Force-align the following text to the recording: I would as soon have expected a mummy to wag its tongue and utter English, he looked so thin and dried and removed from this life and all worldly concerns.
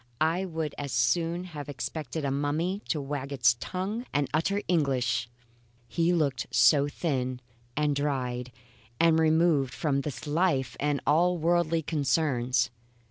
I 0.19 0.45
would 0.45 0.73
as 0.79 0.91
soon 0.91 1.43
have 1.43 1.69
expected 1.69 2.25
a 2.25 2.31
mummy 2.31 2.81
to 2.89 2.99
wag 2.99 3.31
its 3.31 3.55
tongue 3.59 4.07
and 4.11 4.27
utter 4.33 4.63
English, 4.67 5.29
he 5.87 6.11
looked 6.11 6.47
so 6.49 6.87
thin 6.87 7.39
and 7.77 7.95
dried 7.95 8.51
and 8.99 9.19
removed 9.19 9.75
from 9.75 10.01
this 10.01 10.25
life 10.25 10.75
and 10.79 11.01
all 11.05 11.37
worldly 11.37 11.83
concerns. 11.83 12.71